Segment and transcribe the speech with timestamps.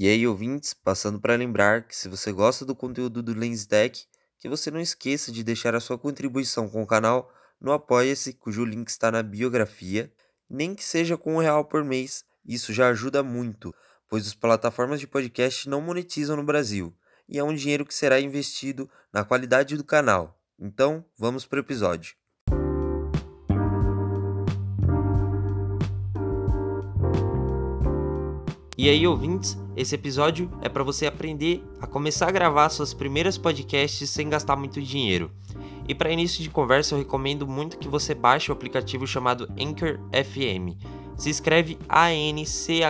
[0.00, 4.06] E aí, ouvintes, passando para lembrar que se você gosta do conteúdo do LensTech,
[4.38, 7.30] que você não esqueça de deixar a sua contribuição com o canal
[7.60, 10.10] no Apoia-se, cujo link está na biografia,
[10.48, 13.74] nem que seja com um real por mês, isso já ajuda muito,
[14.08, 16.96] pois as plataformas de podcast não monetizam no Brasil,
[17.28, 20.40] e é um dinheiro que será investido na qualidade do canal.
[20.58, 22.14] Então, vamos para o episódio.
[28.78, 33.38] E aí, ouvintes, esse episódio é para você aprender a começar a gravar suas primeiras
[33.38, 35.30] podcasts sem gastar muito dinheiro.
[35.88, 39.98] E para início de conversa, eu recomendo muito que você baixe o aplicativo chamado Anchor
[40.12, 40.76] FM.
[41.16, 42.80] Se escreve A-N-C-H-O-R.fm.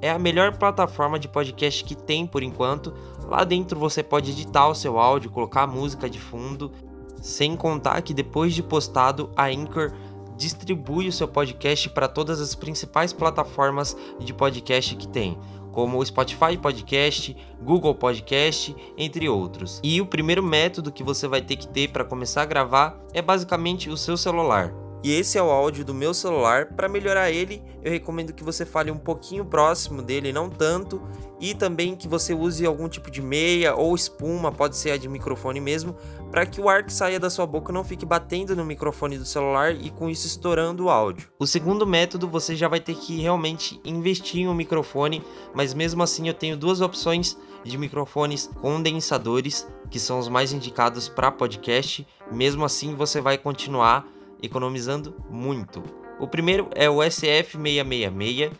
[0.00, 2.94] É a melhor plataforma de podcast que tem por enquanto.
[3.28, 6.72] Lá dentro você pode editar o seu áudio, colocar música de fundo,
[7.20, 9.92] sem contar que depois de postado, a Anchor
[10.36, 15.38] distribui o seu podcast para todas as principais plataformas de podcast que tem,
[15.72, 19.80] como o Spotify Podcast, Google Podcast, entre outros.
[19.82, 23.20] E o primeiro método que você vai ter que ter para começar a gravar é
[23.20, 24.83] basicamente o seu celular.
[25.04, 26.68] E esse é o áudio do meu celular.
[26.68, 31.02] Para melhorar ele, eu recomendo que você fale um pouquinho próximo dele, não tanto,
[31.38, 35.06] e também que você use algum tipo de meia ou espuma, pode ser a de
[35.06, 35.94] microfone mesmo,
[36.30, 39.26] para que o ar que saia da sua boca não fique batendo no microfone do
[39.26, 41.28] celular e com isso estourando o áudio.
[41.38, 46.02] O segundo método, você já vai ter que realmente investir em um microfone, mas mesmo
[46.02, 52.06] assim eu tenho duas opções de microfones condensadores, que são os mais indicados para podcast.
[52.32, 54.13] Mesmo assim, você vai continuar
[54.44, 55.82] economizando muito.
[56.20, 58.52] O primeiro é o SF666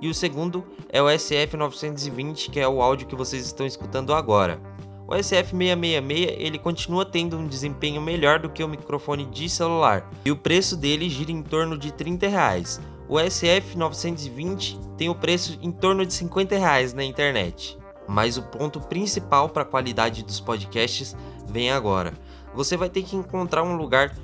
[0.00, 4.60] e o segundo é o SF920, que é o áudio que vocês estão escutando agora.
[5.06, 10.30] O SF666 ele continua tendo um desempenho melhor do que o microfone de celular e
[10.30, 12.80] o preço dele gira em torno de 30 reais.
[13.08, 17.78] O SF920 tem o preço em torno de 50 reais na internet.
[18.06, 21.16] Mas o ponto principal para a qualidade dos podcasts
[21.46, 22.12] vem agora.
[22.54, 24.14] Você vai ter que encontrar um lugar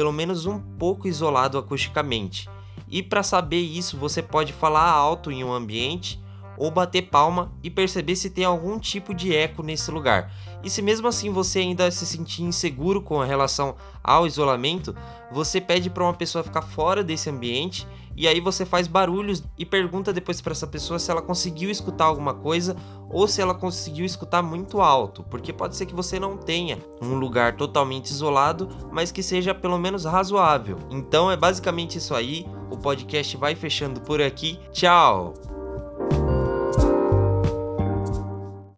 [0.00, 2.48] pelo menos um pouco isolado acusticamente.
[2.88, 6.18] E para saber isso, você pode falar alto em um ambiente
[6.60, 10.30] ou bater palma e perceber se tem algum tipo de eco nesse lugar.
[10.62, 14.94] E se mesmo assim você ainda se sentir inseguro com relação ao isolamento,
[15.32, 19.64] você pede para uma pessoa ficar fora desse ambiente e aí você faz barulhos e
[19.64, 22.76] pergunta depois para essa pessoa se ela conseguiu escutar alguma coisa
[23.08, 27.14] ou se ela conseguiu escutar muito alto, porque pode ser que você não tenha um
[27.14, 30.76] lugar totalmente isolado, mas que seja pelo menos razoável.
[30.90, 32.46] Então é basicamente isso aí.
[32.70, 34.60] O podcast vai fechando por aqui.
[34.72, 35.49] Tchau.